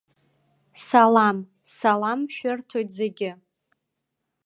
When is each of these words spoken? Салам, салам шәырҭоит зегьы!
Салам, 0.85 1.37
салам 1.77 2.21
шәырҭоит 2.35 2.89
зегьы! 2.97 3.31